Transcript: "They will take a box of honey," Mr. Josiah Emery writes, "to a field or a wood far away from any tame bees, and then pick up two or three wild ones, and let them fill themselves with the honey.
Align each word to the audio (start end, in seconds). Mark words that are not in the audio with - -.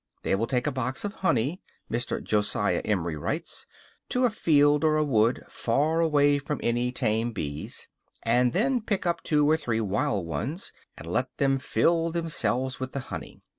"They 0.23 0.33
will 0.33 0.47
take 0.47 0.65
a 0.65 0.71
box 0.71 1.05
of 1.05 1.13
honey," 1.21 1.61
Mr. 1.91 2.23
Josiah 2.23 2.81
Emery 2.83 3.15
writes, 3.15 3.67
"to 4.09 4.25
a 4.25 4.31
field 4.31 4.83
or 4.83 4.97
a 4.97 5.03
wood 5.03 5.43
far 5.47 5.99
away 5.99 6.39
from 6.39 6.59
any 6.63 6.91
tame 6.91 7.33
bees, 7.33 7.87
and 8.23 8.51
then 8.51 8.81
pick 8.81 9.05
up 9.05 9.21
two 9.21 9.47
or 9.47 9.57
three 9.57 9.79
wild 9.79 10.25
ones, 10.25 10.73
and 10.97 11.05
let 11.05 11.37
them 11.37 11.59
fill 11.59 12.09
themselves 12.09 12.79
with 12.79 12.93
the 12.93 12.99
honey. 13.13 13.43